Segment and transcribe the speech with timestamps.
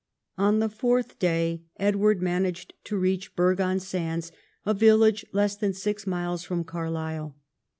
[0.35, 4.31] On the fourth day Edward managed to I'each Burgh on Sands,
[4.65, 7.35] a village less than six miles from Carlisle.